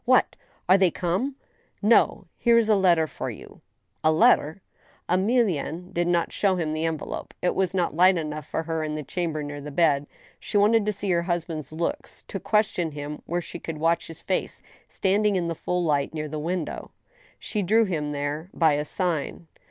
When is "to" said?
10.87-10.91, 12.29-12.39